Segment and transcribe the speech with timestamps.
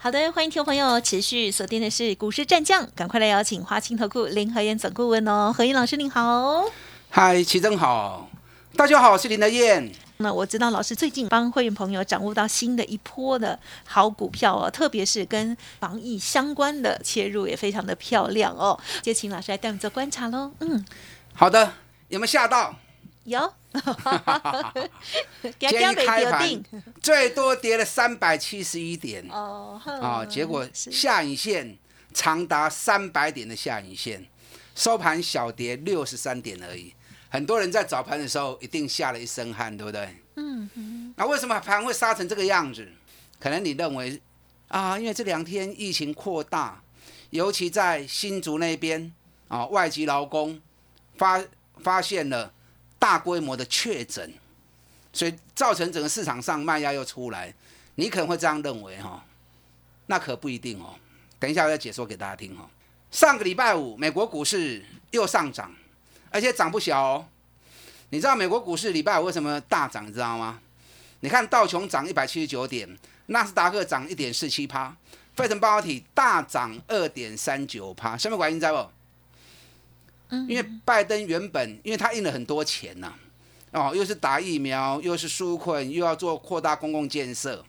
[0.00, 6.64] 好的，欢迎听众朋友持续锁定的是股市战将，赶快来邀请华信投顾林和燕总顾问哦，何燕老师您好。
[7.10, 8.30] 嗨，齐正好，
[8.76, 9.92] 大家好，我是林德燕。
[10.18, 18.78] 那我知道老师最近帮会员朋友掌握到新的一波的好股票哦，特别是跟防疫相关的切入也非常的漂亮哦。
[19.02, 20.52] 就请老师来带我们做观察喽。
[20.60, 20.84] 嗯，
[21.34, 21.72] 好的，
[22.06, 22.72] 有没有吓到？
[23.28, 23.52] 有。
[25.58, 26.64] 今天一开盘
[27.02, 31.76] 最多跌了三百七十一点哦，啊，结果下影线
[32.12, 34.26] 长达三百点的下影线，
[34.74, 36.94] 收盘小跌六十三点而已。
[37.28, 40.16] 很多人在早盘的时候一定吓了一身汗，对不对？
[40.36, 41.14] 嗯嗯。
[41.16, 42.88] 那为什么盘会杀成这个样子？
[43.38, 44.20] 可能你认为
[44.68, 46.82] 啊，因为这两天疫情扩大，
[47.30, 49.12] 尤其在新竹那边
[49.48, 50.60] 啊，外籍劳工
[51.18, 51.44] 发
[51.82, 52.52] 发现了。
[52.98, 54.32] 大规模的确诊，
[55.12, 57.54] 所以造成整个市场上卖压又出来，
[57.94, 59.24] 你可能会这样认为哈，
[60.06, 60.94] 那可不一定哦。
[61.38, 62.68] 等一下我再解说给大家听哈。
[63.10, 65.72] 上个礼拜五，美国股市又上涨，
[66.30, 67.26] 而且涨不小哦。
[68.10, 70.06] 你知道美国股市礼拜五为什么大涨？
[70.06, 70.60] 你知道吗？
[71.20, 74.96] 你看道琼涨一百七十九点，纳斯达克涨一点四七趴，
[75.36, 78.60] 费城半导体大涨二点三九趴，什么原因？
[78.60, 78.90] 知不？
[80.30, 83.14] 因为拜登原本，因为他印了很多钱呐，
[83.72, 87.64] 哦，又是打疫苗，又是纾困，又要做扩大公共建设，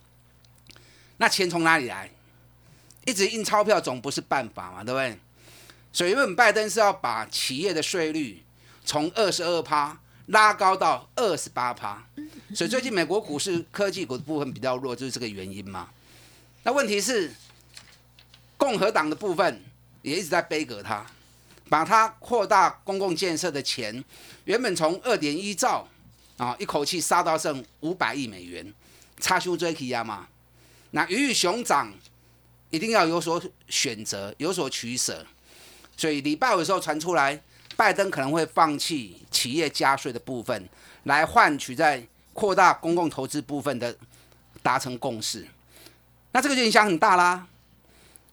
[1.17, 2.09] 那钱从哪里来？
[3.05, 5.17] 一直印钞票总不是办法嘛，对不对？
[5.91, 8.43] 所以原本拜登是要把企业的税率
[8.85, 12.05] 从二十二趴拉高到二十八趴，
[12.53, 15.89] 所以最近美国股市科技股的部分比较弱，就是这个原因嘛。
[16.63, 17.31] 那问题是，
[18.57, 19.63] 共和党的部分
[20.01, 21.05] 也一直在背革他。
[21.69, 24.03] 把它扩大公共建设的钱，
[24.46, 25.88] 原本从二点一兆
[26.38, 28.74] 啊，一口气杀到剩五百亿美元，
[29.19, 30.28] 差修追起啊嘛。
[30.91, 31.94] 那鱼与熊掌
[32.72, 35.25] 一定要有所选择，有所取舍。
[35.96, 37.40] 所以礼拜五的时候传出来，
[37.75, 40.68] 拜登可能会放弃企业加税的部分，
[41.03, 42.03] 来换取在
[42.34, 43.96] 扩大公共投资部分的
[44.63, 45.46] 达成共识。
[46.31, 47.47] 那这个就影响很大啦。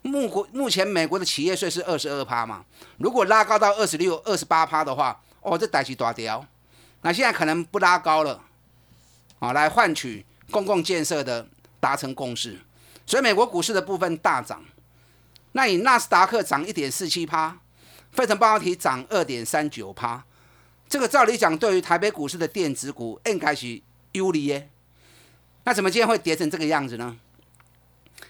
[0.07, 2.65] 目国目前美国的企业税是二十二趴嘛，
[2.99, 6.47] 如果拉高到二十六、二十八趴的话，哦，这代起大条。
[7.03, 8.43] 那现在可能不拉高了，
[9.39, 11.47] 啊，来换取公共建设的
[11.79, 12.59] 达成共识。
[13.05, 14.65] 所以美国股市的部分大涨。
[15.53, 17.59] 那以纳斯达克涨一点四七趴，
[18.13, 20.25] 费城半导体涨二点三九趴，
[20.89, 23.81] 这个照理讲，对于台北股市的电子股应该是
[24.13, 24.69] 有利耶。
[25.65, 27.17] 那怎么今天会跌成这个样子呢？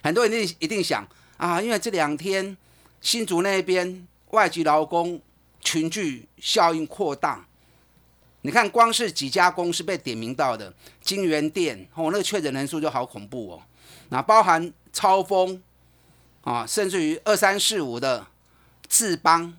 [0.02, 1.06] 很多人一定一定想。
[1.36, 2.56] 啊，因为这两天
[3.00, 5.20] 新竹那边外籍劳工
[5.60, 7.46] 群聚效应扩大，
[8.42, 13.62] 你看光是几家公司被点名到的，金源店哦，那个确诊人数就好恐怖哦。
[14.08, 15.60] 那包含超风
[16.42, 18.26] 啊，甚至于二三四五的
[18.88, 19.52] 智邦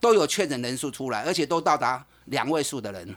[0.00, 3.16] 都有确诊人数出来，而且都到达两位数的人，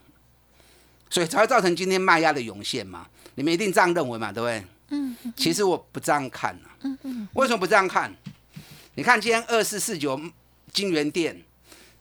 [1.09, 3.07] 所以才会造成今天卖压的涌现嘛。
[3.35, 4.63] 你们一定这样认为嘛，对不对？
[4.89, 8.13] 嗯，其实我不这样看嗯嗯，为什么不这样看？
[8.95, 10.19] 你看今天二四四九
[10.73, 11.43] 金源店，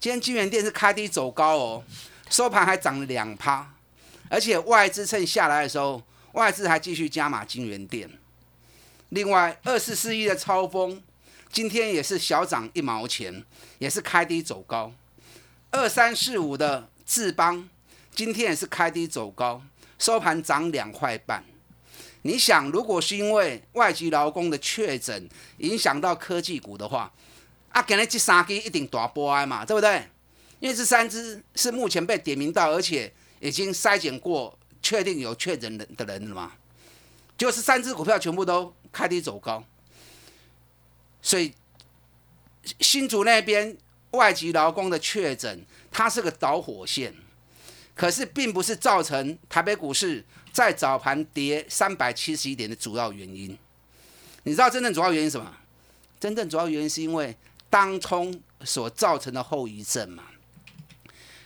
[0.01, 1.85] 今天金源店是开低走高哦，
[2.31, 3.75] 收盘还涨了两趴，
[4.29, 8.11] 而且外资趁下来的时候，外资还继续加码金源店。
[9.11, 11.03] 另外二四四一的超风，
[11.51, 13.45] 今天也是小涨一毛钱，
[13.79, 14.93] 也是开低走高。
[15.71, 17.69] 二三四五的智邦，
[18.15, 19.63] 今天也是开低走高，
[19.99, 21.45] 收盘涨两块半。
[22.23, 27.13] 你想，如果是因为外籍劳工的确诊影响到科技股的话，
[27.71, 30.05] 啊，今日这三支一定大波哀嘛，对不对？
[30.59, 36.53] 因为这三只是目前被点名到，而且已经筛检过，确定有确诊的的人了嘛，
[37.37, 39.63] 就是三只股票全部都开低走高，
[41.23, 41.55] 所以
[42.81, 43.77] 新竹那边
[44.11, 47.15] 外籍劳工的确诊，它是个导火线，
[47.95, 50.25] 可是并不是造成台北股市。
[50.59, 53.57] 在早盘跌三百七十一点的主要原因，
[54.43, 55.49] 你知道真正主要原因什么？
[56.19, 57.33] 真正主要原因是因为
[57.71, 60.25] 当冲所造成的后遗症嘛？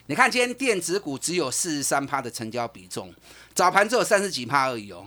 [0.06, 3.12] 你看今天电子股只有四十三趴的成交比重，
[3.52, 5.06] 早盘只有三十几趴而已哦。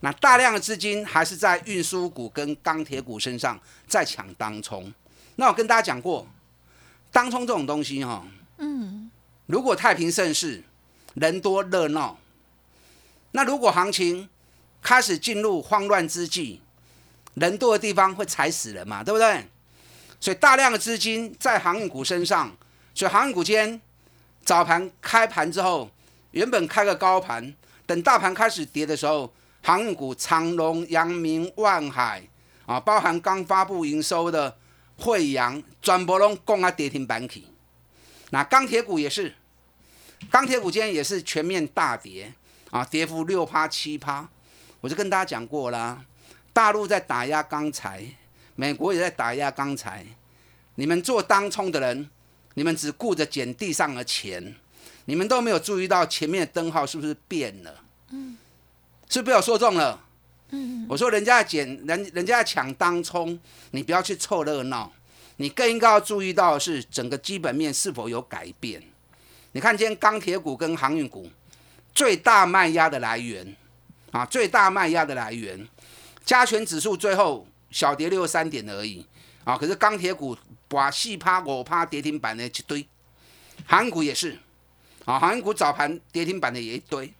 [0.00, 4.90] 那大量的资金还是在运输股跟钢铁股身上在抢当冲。
[5.36, 6.26] 那我跟大家讲过，
[7.12, 8.26] 当冲这种东西哈，
[8.56, 9.10] 嗯，
[9.44, 10.62] 如果太平盛世，
[11.12, 12.18] 人多热闹，
[13.36, 14.28] 那如果行情
[14.80, 16.60] 开始进入慌乱之际，
[17.34, 19.44] 人多的地方会踩死人嘛，对不对？
[20.20, 22.56] 所以大量的资金在航运股身上，
[22.94, 23.80] 所以航运股间
[24.44, 25.90] 早盘开盘之后，
[26.30, 27.52] 原本开个高盘，
[27.86, 32.22] 等大盘开始跌的时候，航运股长隆、阳明、万海
[32.66, 34.56] 啊，包含刚发布营收的
[34.98, 37.48] 惠阳，转博龙，共啊跌停板起。
[38.30, 39.34] 那钢铁股也是，
[40.30, 42.32] 钢铁股今天也是全面大跌
[42.74, 44.28] 啊，跌幅六趴七趴。
[44.80, 46.04] 我就跟大家讲过啦，
[46.52, 48.04] 大陆在打压钢材，
[48.56, 50.04] 美国也在打压钢材。
[50.74, 52.10] 你们做当冲的人，
[52.54, 54.56] 你们只顾着捡地上的钱，
[55.04, 57.80] 你们都没有注意到前面的灯号是不是变了？
[58.10, 58.36] 嗯，
[59.08, 60.00] 是不是被我说中了？
[60.48, 63.38] 嗯，我说人家捡人，人家抢当冲，
[63.70, 64.92] 你不要去凑热闹。
[65.36, 68.82] 你更应该要注意到的是整个基本面是否有改变。
[69.52, 71.30] 你看今天钢铁股跟航运股
[71.94, 73.54] 最大卖压的来源
[74.10, 75.68] 啊，最大卖压的来源，
[76.24, 79.06] 加权指数最后小跌六十三点而已
[79.44, 79.56] 啊。
[79.56, 80.36] 可是钢铁股
[80.68, 82.86] 把四趴五趴跌停板的一堆，
[83.66, 84.38] 航股也是
[85.04, 87.12] 啊，航运股早盘跌停板的也一堆。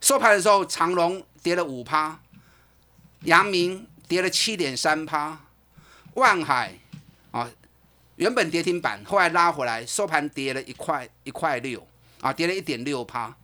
[0.00, 2.20] 收盘的时候，长隆跌了五趴，
[3.22, 5.38] 阳明跌了七点三趴，
[6.14, 6.74] 万海。
[7.30, 7.50] 啊，
[8.14, 11.84] 原本跌停板，后来拉回来，收盘跌了一块一块六，
[12.20, 13.34] 啊，跌了一点六趴。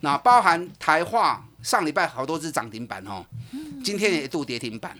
[0.00, 3.24] 那包含台化上礼拜好多只涨停板哦，
[3.84, 4.98] 今天也一度跌停板。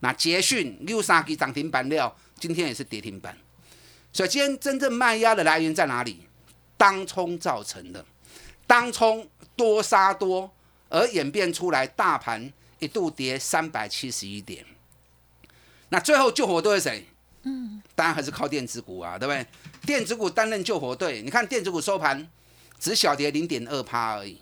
[0.00, 3.36] 那捷讯六三给涨停板料，今天也是跌停板。
[4.12, 6.26] 所以今天真正卖压的来源在哪里？
[6.76, 8.02] 当冲造成的，
[8.66, 10.50] 当冲多杀多，
[10.88, 14.64] 而演变出来大盘一度跌三百七十一点。
[15.90, 17.06] 那最后救火队是谁？
[17.42, 19.46] 嗯，当然还是靠电子股啊，对不对？
[19.84, 21.20] 电子股担任救火队。
[21.20, 22.26] 你看电子股收盘
[22.80, 24.38] 只小跌零点二趴而已，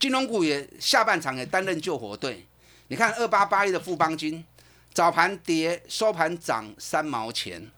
[0.00, 2.44] 金融股也下半场也担任救火队。
[2.88, 4.44] 你看二八八一的富邦金
[4.92, 7.70] 早盘跌，收盘涨三毛钱，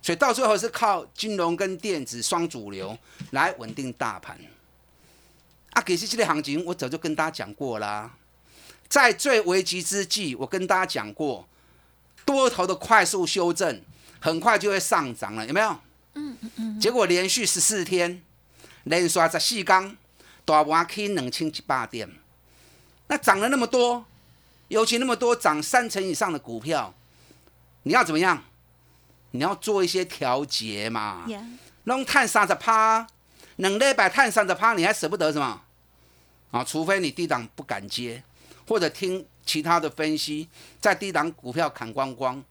[0.00, 2.98] 所以到最后是靠金融跟电子双主流
[3.32, 4.38] 来稳定大盘。
[5.72, 8.16] 啊，给实这类行情我早就跟大家讲过啦，
[8.88, 11.46] 在最危急之际，我跟大家讲过。
[12.24, 13.80] 多头的快速修正，
[14.20, 15.70] 很快就会上涨了，有没有？
[16.12, 16.80] 嗯嗯嗯。
[16.80, 18.22] 结果连续十四天
[18.88, 19.96] 连刷十四缸，
[20.44, 22.10] 大盘起两千一百点，
[23.06, 24.04] 那涨了那么多，
[24.68, 26.92] 尤其那么多涨三成以上的股票，
[27.84, 28.42] 你要怎么样？
[29.30, 31.26] 你要做一些调节嘛。
[31.84, 33.06] 弄碳三十趴，
[33.56, 35.62] 两礼拜碳三十趴，你还舍不得什么？
[36.50, 38.22] 啊，除非你低档不敢接，
[38.66, 39.26] 或者听。
[39.48, 40.46] 其他的分析，
[40.78, 42.44] 在低档股票砍光光，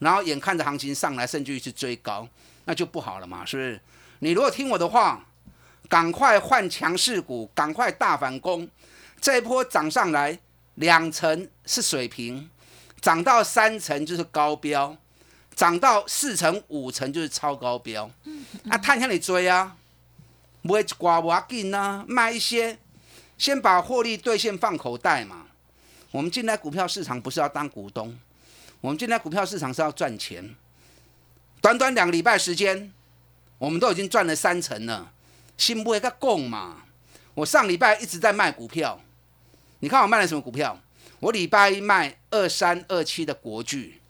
[0.00, 2.28] 然后眼看着行情上来，甚至于去追高，
[2.64, 3.80] 那就不好了嘛，是不是？
[4.18, 5.24] 你如果听我的话，
[5.88, 8.68] 赶快换强势股，赶快大反攻，
[9.20, 10.38] 这一波涨上来
[10.74, 12.50] 两成是水平，
[13.00, 14.96] 涨到三成就是高标，
[15.54, 18.10] 涨到四成五成就是超高标。
[18.68, 19.76] 啊，探向你追啊，
[20.62, 22.78] 不会刮不紧啊，卖一些，
[23.38, 25.46] 先把获利兑现放口袋嘛。
[26.10, 28.18] 我们进来股票市场不是要当股东，
[28.80, 30.54] 我们进来股票市场是要赚钱。
[31.60, 32.92] 短短两个礼拜时间，
[33.58, 35.12] 我们都已经赚了三成了，
[35.56, 36.84] 心不会个供嘛？
[37.34, 39.00] 我上礼拜一直在卖股票，
[39.80, 40.80] 你看我卖了什么股票？
[41.20, 44.00] 我礼拜一卖二三二七的国巨，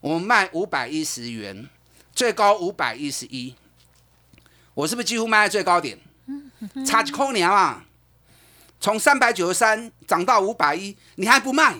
[0.00, 1.68] 我卖五百一十元，
[2.14, 3.54] 最高五百一十一，
[4.74, 5.98] 我是不是几乎卖在最高点？
[6.86, 7.84] 差几块年啊？
[8.80, 11.76] 从三百九十三涨到五百一，你还不卖？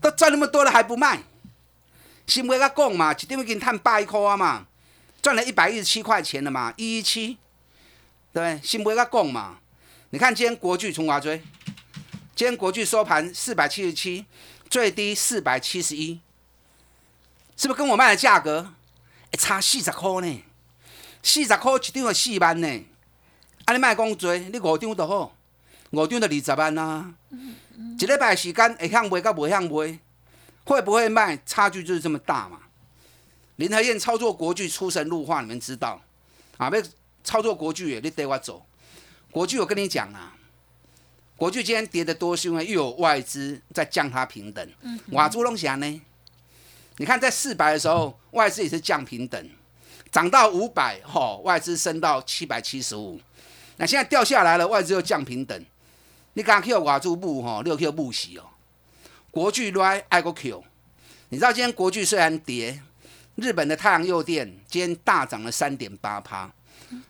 [0.00, 1.22] 都赚那么多了还不卖？
[2.26, 4.66] 新威个讲嘛，一点已经赚八块啊嘛，
[5.22, 7.38] 赚了一百一十七块钱了嘛，一一七，
[8.34, 9.58] 对，新威个讲嘛。
[10.10, 11.40] 你看今天国巨从华追？
[12.34, 14.26] 今天国巨收盘四百七十七，
[14.68, 16.20] 最低四百七十一，
[17.56, 18.74] 是不是跟我卖的价格
[19.38, 20.42] 差四十块呢？
[21.22, 22.84] 四十块一张要四万呢？
[23.66, 25.36] 啊，你卖讲多，你五张就好。
[25.92, 29.96] 五张就二十万啦，一礼拜时间会向卖甲不向卖，
[30.64, 31.40] 会不会卖？
[31.46, 32.58] 差距就是这么大嘛。
[33.54, 36.02] 林和燕操作国巨出神入化，你们知道
[36.56, 36.68] 啊？
[36.68, 36.82] 要
[37.24, 38.64] 操作国巨，你带我走。
[39.32, 40.36] 国巨，我跟你讲啊，
[41.36, 44.70] 国巨今天跌得多，是因为又有外资在降它平等。
[45.10, 46.02] 瓦猪龙霞呢？
[46.98, 49.50] 你看在四百的时候，外资也是降平等，
[50.12, 53.20] 涨到五百，吼，外资升到七百七十五。
[53.78, 55.64] 那现在掉下来了，外资又降平等。
[56.34, 58.44] 你刚刚 Q 瓦住木吼，六 Q 木洗哦。
[59.32, 60.62] 国巨来爱国 Q，
[61.30, 62.80] 你知道今天国巨虽然跌，
[63.34, 66.52] 日本的太阳诱电今天大涨了三点八趴，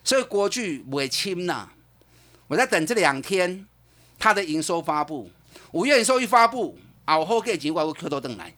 [0.03, 1.69] 所以国巨尾轻呐，
[2.47, 3.65] 我在等这两天
[4.17, 5.29] 它的营收发布，
[5.71, 8.53] 五月营收一发布，啊，我后给钱我会 Q 多等来。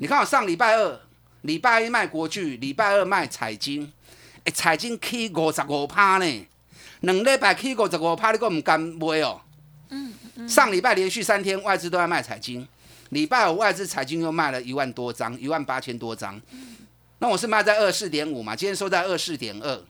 [0.00, 1.00] 你看我上礼拜二，
[1.42, 3.92] 礼拜一卖国巨，礼拜二卖彩金，
[4.44, 6.46] 哎，彩金起五十五趴呢，
[7.00, 9.40] 两礼拜起五十五趴，你个唔敢买哦。
[10.48, 12.66] 上礼拜连续三天外资都在卖彩金，
[13.10, 16.40] 礼拜五外资彩金又卖了一万多张，一万八千多张。
[17.24, 19.82] 那我是卖在二四点五嘛，今天收在二四点二，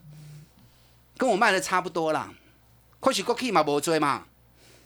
[1.19, 2.33] 跟我卖的差不多啦。
[3.01, 4.25] 可是国企嘛无追嘛，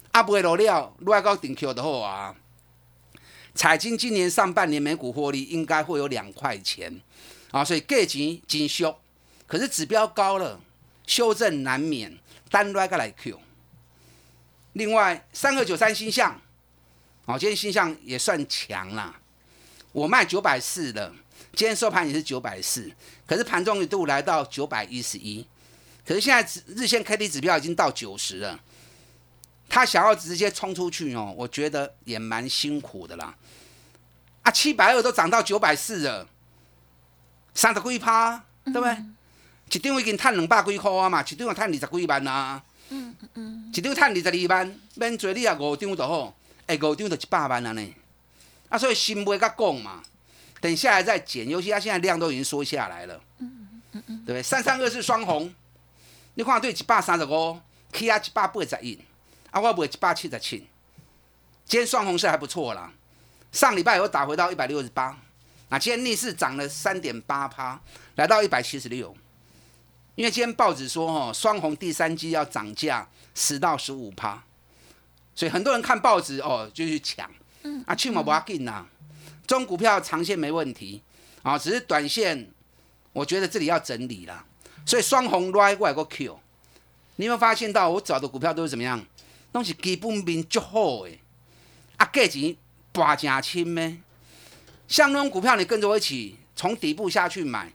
[0.09, 2.35] 啊不会落了，落到顶 Q 的好啊。
[3.53, 6.99] 彩金今年上半年每股获利应该会有两块钱
[7.51, 8.99] 啊，所以价钱真修，
[9.45, 10.59] 可是指标高了，
[11.05, 12.17] 修正难免，
[12.49, 13.39] 单来个来 Q。
[14.73, 16.41] 另外三二九三星象，
[17.25, 19.19] 哦，今天星象也算强啦，
[19.91, 21.13] 我卖九百四的。
[21.59, 22.89] 今天收盘也是九百四，
[23.27, 25.45] 可是盘中一度来到九百一十一，
[26.07, 28.57] 可是现在日线 K D 指标已经到九十了，
[29.67, 33.35] 他想要直接冲出去哦，我觉得也蛮辛苦的啦。
[34.43, 36.25] 啊，七百二都涨到九百四了，
[37.53, 38.97] 三十几趴，对不对？
[39.69, 42.63] 一张已经赚两百几块啊嘛，一张要赚二十几万啊。
[42.87, 46.33] 嗯嗯，一张赚二十二万，免做你啊五张就好，
[46.67, 47.85] 哎五张就一百万了呢。
[48.69, 50.01] 啊，所以新买甲讲嘛。
[50.61, 54.43] 等下来再减，尤其它现在量都已经缩下来了，嗯嗯嗯，对不对？
[54.43, 55.53] 三三二是双红，
[56.33, 57.59] 你看对一百三十五
[57.91, 58.99] ，K 啊一百八十一，
[59.51, 60.67] 啊我卖一百七十七，
[61.65, 62.91] 今天双红是还不错啦。
[63.51, 65.17] 上礼拜有打回到一百六十八，
[65.69, 67.79] 啊，今天逆势涨了三点八趴，
[68.15, 69.15] 来到一百七十六。
[70.15, 74.43] 因为今天报纸说哦，双红第三季要涨价十到十五趴，
[75.33, 77.31] 所以很多人看报纸哦就去抢，
[77.63, 78.85] 嗯，啊去嘛不要紧呐。
[79.49, 81.01] 中股票长线没问题，
[81.41, 82.47] 啊，只是短线，
[83.11, 84.45] 我觉得这里要整理了。
[84.85, 86.39] 所以双红来过来个 Q，
[87.15, 89.03] 你有没有发现到我找的股票都是怎么样？
[89.51, 91.19] 都是基本面足好诶，
[91.97, 92.55] 啊，价钱
[92.91, 93.97] 拔正轻咩？
[94.87, 97.73] 像那种股票，你跟着我一起从底部下去买，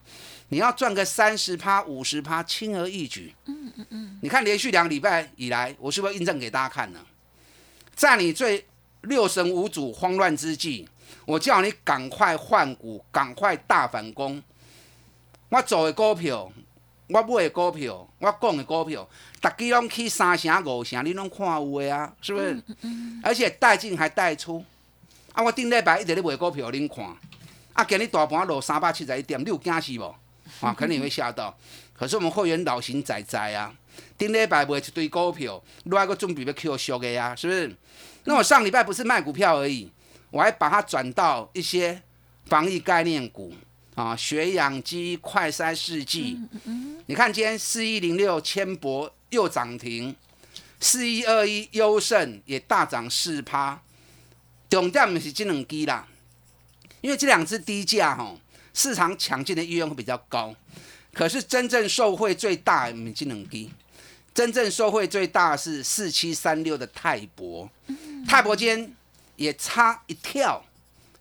[0.51, 3.35] 你要赚个三十趴、五十趴，轻而易举。
[3.47, 4.19] 嗯嗯嗯。
[4.23, 7.01] 你看连续两个礼拜以来，我是不是印证给大家看呢？
[7.97, 8.65] 在你最
[9.01, 10.89] 六神无主、慌乱之际。
[11.25, 14.43] 我叫你赶快换股，赶快大反攻。
[15.49, 16.51] 我做的股票，
[17.09, 19.09] 我买的股票，我讲的股票，
[19.41, 22.63] 大家拢去三成五成，你拢看有的啊，是不是？
[23.23, 24.65] 而且带进还带出。
[25.33, 27.05] 啊，我顶礼拜一直咧卖股票，恁看。
[27.73, 30.15] 啊，今日大盘落三百七十一点，你有惊死无？
[30.61, 31.57] 啊， 肯定会吓到。
[31.93, 33.73] 可是我们会员老神在在啊，
[34.19, 37.77] 顶礼拜卖一堆股票，另外个准备要 Q 俗的啊，是不是？
[38.25, 39.91] 那我上礼拜不是卖股票而已。
[40.35, 42.03] 我还把它转到一些
[42.47, 43.55] 防疫概念股
[43.95, 46.37] 啊，血氧机、快筛试剂。
[47.07, 50.13] 你看今天四一零六千博又涨停，
[50.81, 53.81] 四一二一优胜也大涨四趴。
[54.69, 56.09] 重点是这两机啦，
[57.01, 58.37] 因为这两只低价吼，
[58.73, 60.53] 市场抢进的意愿会比较高。
[61.13, 63.71] 可是真正受惠最大的这两机，
[64.35, 67.71] 真正受惠最大是四七三六的泰博，
[68.27, 68.93] 泰博今天。
[69.37, 70.63] 也差一跳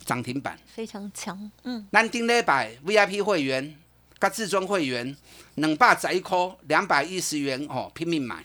[0.06, 1.52] 涨停板，非常强。
[1.64, 3.76] 嗯，南丁礼拜 VIP 会员、
[4.20, 5.16] 跟至尊会员
[5.56, 8.44] 两百十一块，两百一十元哦，拼命买。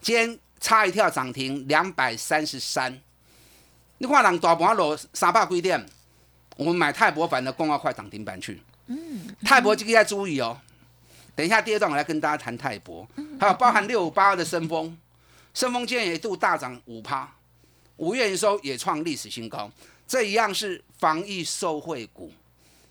[0.00, 3.00] 今天差一跳涨停两百三十三。
[3.98, 5.84] 你看人大盘落三百几点，
[6.56, 8.62] 我们买泰博版的共要快涨停板去。
[8.86, 10.58] 嗯，泰博这个要注意哦。
[11.34, 13.06] 等一下第二段我来跟大家谈泰博，
[13.40, 14.96] 还有包含六五八二的升风，
[15.52, 17.30] 升风今天也一度大涨五趴。
[17.96, 19.70] 五月营收也创历史新高，
[20.06, 22.32] 这一样是防疫受惠股，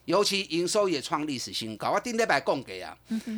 [0.05, 1.91] 尤其营收也创历史新高。
[1.91, 2.97] 我顶礼拜供给啊，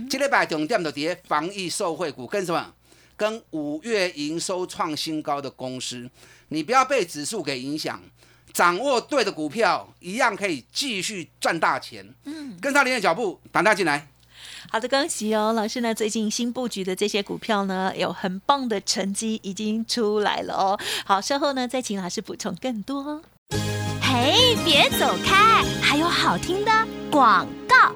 [0.10, 2.74] 这礼拜重点就跌防疫受惠股跟什么？
[3.16, 6.08] 跟五月营收创新高的公司，
[6.50, 8.00] 你不要被指数给影响，
[8.54, 12.08] 掌握对的股票，一样可以继续赚大钱。
[12.26, 14.08] 嗯，跟上您的脚步，打大进来。
[14.70, 15.94] 好的，恭喜哦，老师呢？
[15.96, 20.80] 最近新布局的这些股票呢，有很棒的成绩已经出来了哦。
[21.06, 23.22] 好，稍后呢再请老师补充更多。
[24.02, 26.72] 嘿，别走开，还有好听的
[27.10, 27.96] 广告。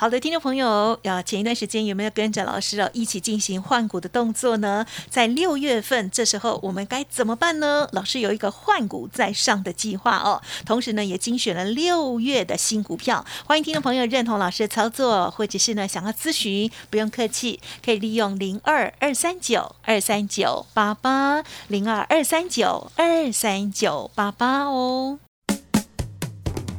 [0.00, 4.86] 好的，听众朋友，要前一段时间有没有跟着老师哦一起进行换股的动作呢？
[5.10, 7.86] 在六月份这时候，我们该怎么办呢？
[7.92, 25.18] 老师有一个换股在上的计划哦，同时呢也精选了六月的新股票，欢迎听众朋友认同老师的操作，或者是呢想要咨询，不用客气，可以利用零二二三九二三九八八零二二三九二三九八八哦。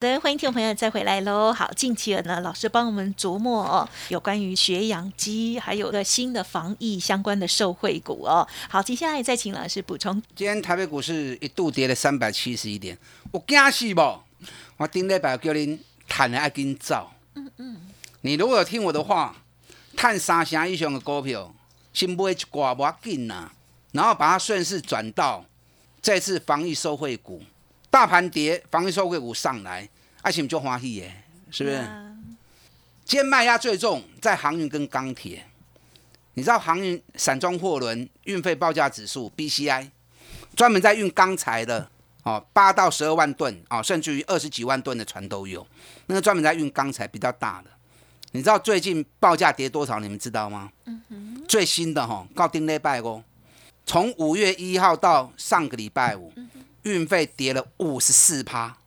[0.00, 1.52] 的欢迎听众朋友再回来喽！
[1.52, 8.46] 好，近期呢，老师帮我们琢磨哦，有关于血氧机，还有个新的防疫相关的受惠股哦。
[8.68, 10.20] 好，接下来再请老师补充。
[10.34, 12.96] 今天台北股市一度跌了三百七十一点，
[13.32, 14.20] 我惊死不？
[14.76, 17.10] 我顶礼拜叫您探的爱紧走。
[17.34, 17.80] 嗯嗯。
[18.20, 19.34] 你如果有听我的话，
[19.96, 21.54] 探三成以上的股票，
[21.94, 23.50] 先买一挂不要紧呐，
[23.92, 25.44] 然后把它顺势转到
[26.02, 27.42] 这次防疫受惠股。
[27.90, 29.88] 大盘跌，防疫收汇股上来，
[30.22, 31.76] 爱情就欢喜耶，是不是？
[33.04, 35.46] 今天卖压最重在航运跟钢铁。
[36.34, 39.88] 你知道航运散装货轮运费报价指数 BCI，
[40.54, 41.88] 专门在运钢材的
[42.24, 45.66] 哦，八到十二万吨哦，甚至于二十几万吨的船都有。
[46.06, 47.70] 那个专门在运钢材比较大的，
[48.32, 49.98] 你知道最近报价跌多少？
[50.00, 50.70] 你们知道吗？
[50.84, 51.42] 嗯。
[51.48, 53.22] 最新的哈，告丁礼拜哦，
[53.86, 56.30] 从五月一号到上个礼拜五。
[56.86, 58.78] 运费跌了五十四趴，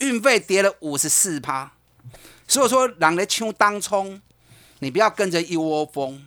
[0.00, 1.72] 运费跌了五十四趴，
[2.48, 4.18] 所以说让人抢当冲，
[4.78, 6.26] 你不要跟着一窝蜂，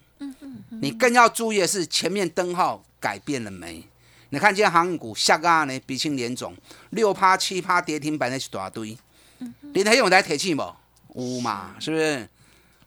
[0.69, 3.83] 你更要注意的是前面灯号改变了没？
[4.29, 6.55] 你看今天航运股下个呢鼻青脸肿，
[6.91, 8.95] 六趴七趴跌停板那一大堆，
[9.73, 10.75] 你还有来铁气不？
[11.07, 12.29] 无嘛，是不是？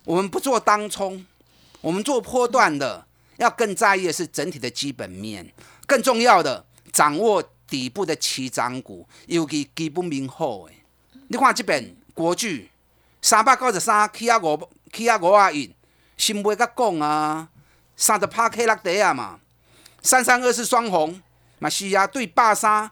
[0.05, 1.27] 我们不做当冲，
[1.81, 3.05] 我们做波段的，
[3.39, 5.53] 要更在意的是整体的基本面，
[5.89, 7.43] 更重要的掌握。
[7.69, 10.75] 底部的起涨股，尤其基本面好诶。
[11.29, 12.71] 你看这边国巨
[13.21, 15.75] 三百九十三，起啊五，起啊五啊一，
[16.17, 17.49] 新买甲讲啊，
[17.95, 19.39] 三十拍 K 落底啊嘛。
[20.01, 21.21] 三三二四双红
[21.59, 22.91] 嘛是啊，对百三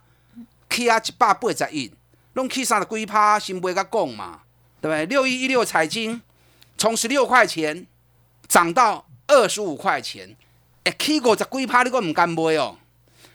[0.69, 1.91] 起啊一百八十一，
[2.35, 4.43] 拢起三十几拍，新买甲讲嘛，
[4.83, 5.07] 对不对？
[5.07, 6.21] 六一一六彩金
[6.77, 7.87] 从十六块钱
[8.47, 10.37] 涨到二十五块钱，
[10.85, 12.77] 哎，起五十几拍你阁唔敢买哦，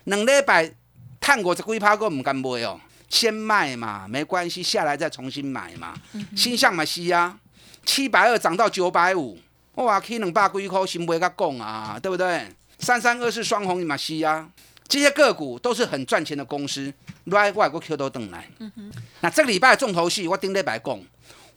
[0.03, 0.75] 两礼拜。
[1.21, 5.93] 探过这龟趴哥唔敢买哦，先卖嘛，没关系，下来再重新买嘛。
[6.35, 7.37] 新向嘛是啊，
[7.85, 9.37] 七百二涨到九百五，
[9.75, 12.47] 哇，去两百几块，先买甲讲啊，对不对？
[12.79, 14.49] 三三二四双红嘛是啊，
[14.87, 16.91] 这些个股都是很赚钱的公司，
[17.25, 18.49] 来外国 Q 都等来。
[18.57, 20.99] 嗯那这个礼拜重头戏，我顶礼拜讲，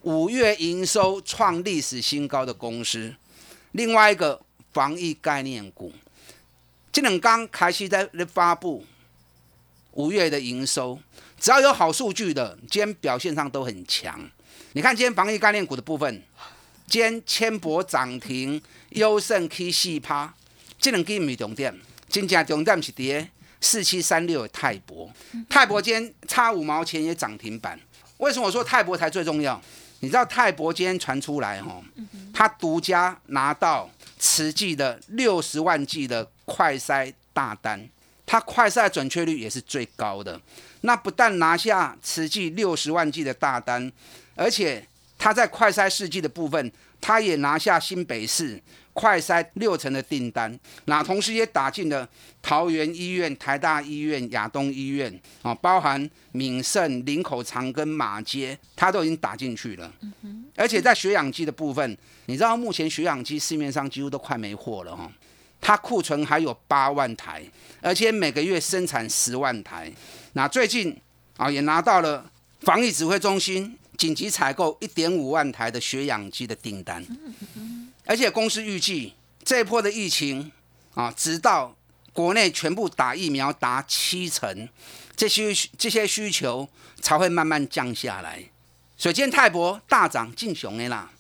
[0.03, 3.15] 五月营收创历史新高的公司，
[3.73, 4.39] 另外一个
[4.75, 5.91] 防疫概念股，
[6.93, 8.85] 这两刚开始在发布。
[9.95, 10.99] 五月的营收，
[11.39, 14.19] 只要有好数据的，今天表现上都很强。
[14.73, 16.23] 你看今天防疫概念股的部分，
[16.89, 20.35] 今天千博涨停，优胜 K 四趴，
[20.79, 21.73] 这两支唔重点，
[22.09, 23.29] 真正重点是跌
[23.61, 25.11] 四七三六的泰博，
[25.49, 27.79] 泰博今天差五毛钱也涨停板。
[28.19, 29.61] 为什么我说泰博才最重要？
[30.01, 31.81] 你知道泰博今天传出来哈，
[32.33, 37.89] 他独家拿到慈济的六十万剂的快筛大单。
[38.27, 40.41] 它快赛准确率也是最高的，
[40.81, 43.91] 那不但拿下此季六十万剂的大单，
[44.35, 44.87] 而且
[45.19, 48.61] 它在快筛试剂的部分，它也拿下新北市
[48.93, 52.09] 快筛六成的订单，那同时也打进了
[52.41, 59.93] 桃园医院、台大医院、亚东医院啊，包含闽盛、林口长庚、马街，它都已经打进去了。
[60.57, 65.11] 而且在血氧机的部分，你知道目前血氧机市面上几乎都快没货了哈。
[65.65, 67.43] 它库存还有八万台，
[67.81, 69.91] 而且每个月生产十万台。
[70.35, 70.95] 那最近
[71.39, 77.03] 啊，也拿到了防疫指挥中心紧急采购一点五万台的血氧机的订单。
[78.05, 80.53] 而且公司预计这一波的疫情
[80.93, 81.75] 啊，直到
[82.13, 84.69] 国内全部打疫苗达七成，
[85.17, 86.69] 这些这些需求
[87.01, 88.45] 才会慢慢降下来。
[88.99, 91.11] 所以今天泰博大涨，进熊的啦。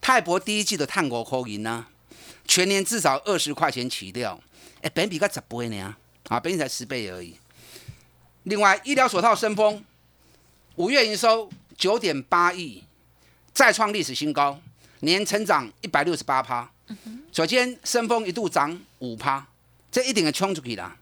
[0.00, 1.86] 泰博第一季的碳国扣银呢？
[2.48, 4.40] 全年至少二十块钱起掉，
[4.80, 5.94] 哎，本比个十倍呢？
[6.28, 7.36] 啊，本比才十倍而已。
[8.44, 9.84] 另外，医疗手套升风，
[10.76, 12.82] 五月营收九点八亿，
[13.52, 14.58] 再创历史新高，
[15.00, 16.68] 年成长一百六十八趴。
[17.30, 19.46] 首先，升峰一度涨五趴，
[19.92, 20.96] 这一定给冲出去了。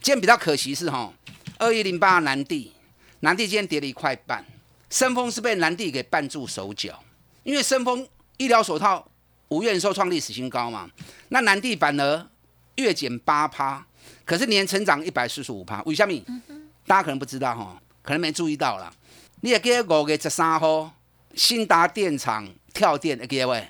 [0.00, 1.12] 今天比较可惜是哈，
[1.58, 2.72] 二一零八南地，
[3.20, 4.42] 南地今天跌了一块半，
[4.88, 7.02] 升峰是被南地给绊住手脚，
[7.42, 9.06] 因为升峰医疗手套
[9.48, 10.90] 五月营收创历史新高嘛，
[11.28, 12.26] 那南地反而
[12.76, 13.86] 月减八趴，
[14.24, 15.82] 可是年成长一百四十五趴。
[15.82, 16.20] 为什么？
[16.86, 18.92] 大家可能不知道哈，可能没注意到啦。
[19.40, 20.92] 你也记得五月十三号，
[21.34, 23.68] 新达电厂跳电，记得喂？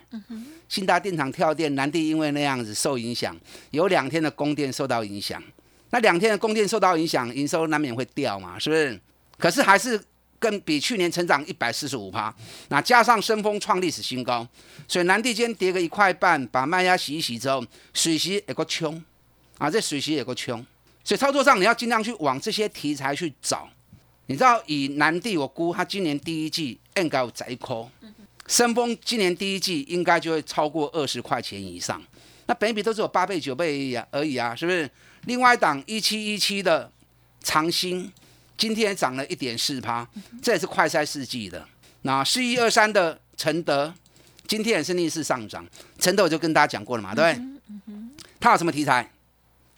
[0.68, 3.36] 新达电厂跳电，南地因为那样子受影响，
[3.70, 5.42] 有两天的供电受到影响。
[5.90, 9.00] 那两天的供电受到影响，营收难免会掉嘛，是不是？
[9.38, 10.02] 可是还是
[10.38, 12.35] 跟比去年成长一百四十五趴。
[12.68, 14.46] 那加上升峰创历史新高，
[14.88, 19.03] 所以南地间跌个一块半，把卖压洗一洗之后，水席也够冲
[19.59, 19.70] 啊！
[19.70, 20.64] 这水席也够冲，
[21.03, 23.68] 所以操作上你要尽量去往这些题材去找。
[24.27, 27.90] 你知道以南地，我估它今年第一季应该有窄扣。
[28.49, 32.03] 升峰今年第一季应该就会超过二十块钱以上，
[32.46, 34.88] 那本比都只有八倍九倍而已啊，是不是？
[35.25, 36.90] 另外一档一七一七的
[37.40, 38.12] 长兴，
[38.57, 40.07] 今天涨了一点四趴，
[40.42, 41.66] 这也是快筛世纪的。
[42.03, 43.92] 那四一二三的承德，
[44.47, 45.66] 今天也是逆势上涨。
[45.99, 47.45] 承德我就跟大家讲过了嘛，对不对？
[48.40, 49.11] 它有什么题材？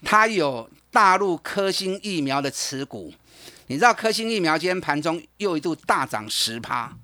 [0.05, 3.13] 它有大陆科兴疫苗的持股，
[3.67, 6.97] 你知道科兴疫苗今天盘中又一度大涨十趴。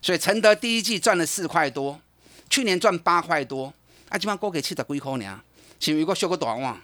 [0.00, 2.00] 所以承德第一季赚了四块多，
[2.48, 3.72] 去年赚八块多，
[4.08, 5.40] 啊，基本上过给七十几块呢，
[5.78, 6.80] 是一个修个短网。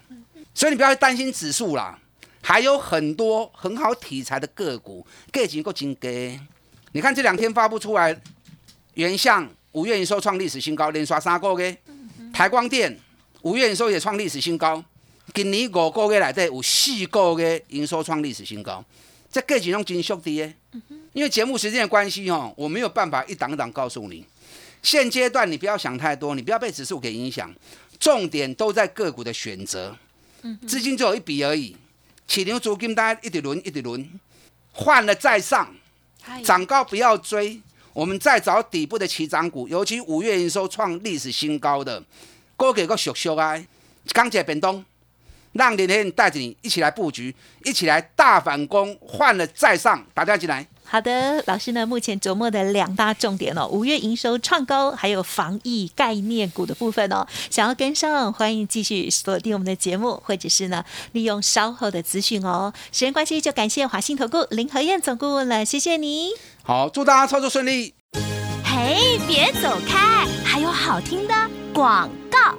[0.54, 1.98] 所以你不要担心指数啦，
[2.42, 6.38] 还有很多很好题材的个股，个股够金给。
[6.92, 8.18] 你看这两天发布出来，
[8.94, 11.76] 原相五月营收创历史新高，连刷三个月。
[12.32, 12.98] 台光电
[13.42, 14.82] 五月营收也创历史新高，
[15.34, 18.84] 今年五个月来底有四个月营收创历史新高，
[19.30, 20.54] 这个股拢真俗的耶。
[21.12, 24.24] 因为节目时间的关系哦，我没有办法一档一档告诉你。
[24.82, 27.52] 现阶段你不要想太多，你不要被指数给影响，
[27.98, 29.96] 重点都在个股的选择。
[30.66, 31.76] 资金只有一笔而已，
[32.28, 34.08] 起牛租金大家一直轮一直轮，
[34.70, 35.74] 换了再上，
[36.44, 37.60] 涨高不要追。
[37.94, 42.00] 我们再找底部的起涨股，尤其五月营收创历史新高的，
[42.54, 43.60] 高给个熟熟啊，
[44.12, 44.84] 钢铁变动，
[45.52, 50.64] 让林天带着你一起来布局，一起来大反攻，换了再上，打电话进来。
[50.90, 51.84] 好的，老师呢？
[51.84, 57.26] 目前琢磨的两大重点哦，五月营收创高，还有防疫概念股的部分哦。
[57.50, 62.72] 想要跟上，欢迎继续锁定我们的节目，或者是呢，利用稍后的资讯哦。
[62.90, 66.30] 时间关系，就感谢华信投顾林和燕总顾问了，谢谢你。
[66.62, 67.92] 好，祝大家操作顺利。
[68.64, 71.34] 嘿，别走开，还有好听的
[71.74, 72.08] 广。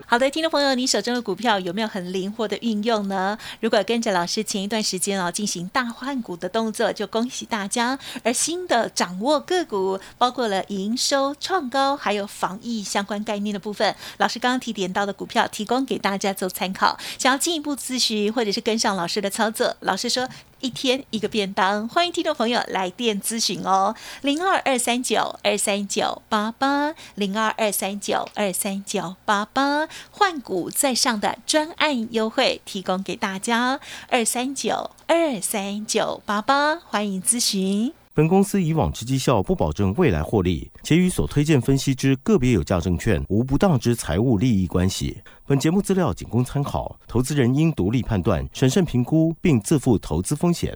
[0.06, 3.38] 好的，听众朋友，你手中的股票有没有很灵活的运用呢？
[3.60, 8.00] 如果跟着老师前一段时间哦进行大换股的动作，就恭喜大家。
[8.24, 16.98] 而新的掌握个股，包括了营收创高，还有防疫相关概念的部分，老师刚刚提点到的股票，提供给大家做参考。
[17.20, 20.28] 想要进一步咨询或者是跟上老师的操作，老师说
[20.60, 29.90] 一天一个便当，欢迎听众朋友来电咨询哦，零二二三九二三九八八，零二二三九二三九八八。
[30.10, 37.92] 换股在上的专案优惠提供给大家，二三九二三九八八，欢迎咨询。
[38.14, 45.22] 本公司以往之绩效不保证未来获利，且与所推荐分析之个别有价证券无不当之财务利益关系。
[45.46, 50.76] 本节目资料仅供参考，投资人应独立判断、审慎评估，并自负投资风险。